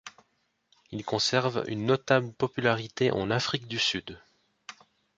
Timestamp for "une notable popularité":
1.67-3.11